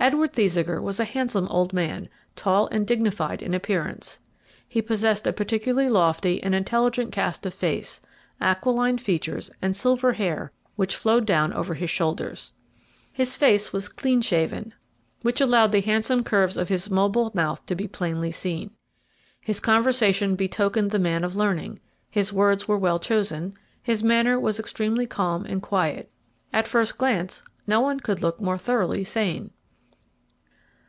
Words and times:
Edward 0.00 0.34
Thesiger 0.34 0.80
was 0.80 1.00
a 1.00 1.04
handsome 1.04 1.48
old 1.48 1.72
man, 1.72 2.08
tall 2.36 2.68
and 2.68 2.86
dignified 2.86 3.42
in 3.42 3.52
appearance. 3.52 4.20
He 4.68 4.80
possessed 4.80 5.26
a 5.26 5.32
particularly 5.32 5.88
lofty 5.90 6.40
and 6.40 6.54
intelligent 6.54 7.10
cast 7.10 7.44
of 7.44 7.52
face, 7.52 8.00
aquiline 8.40 8.98
features, 8.98 9.50
and 9.60 9.74
silver 9.74 10.12
hair 10.12 10.52
which 10.76 10.94
flowed 10.94 11.26
down 11.26 11.52
over 11.52 11.74
his 11.74 11.90
shoulders. 11.90 12.52
His 13.12 13.34
face 13.34 13.72
was 13.72 13.88
clean 13.88 14.20
shaven, 14.22 14.72
which 15.22 15.40
allowed 15.40 15.72
the 15.72 15.80
handsome 15.80 16.22
curves 16.22 16.56
of 16.56 16.68
his 16.68 16.88
mobile 16.88 17.32
mouth 17.34 17.66
to 17.66 17.74
be 17.74 17.88
plainly 17.88 18.30
seen. 18.30 18.70
His 19.40 19.58
conversation 19.58 20.36
betokened 20.36 20.92
the 20.92 21.00
man 21.00 21.24
of 21.24 21.34
learning, 21.34 21.80
his 22.08 22.32
words 22.32 22.68
were 22.68 22.78
well 22.78 23.00
chosen, 23.00 23.54
his 23.82 24.04
manner 24.04 24.38
was 24.38 24.60
extremely 24.60 25.06
calm 25.08 25.44
and 25.44 25.60
quiet. 25.60 26.08
At 26.52 26.68
a 26.68 26.70
first 26.70 26.98
glance 26.98 27.42
no 27.66 27.80
one 27.80 27.98
could 27.98 28.22
look 28.22 28.40
more 28.40 28.58
thoroughly 28.58 29.02
sane. 29.02 29.50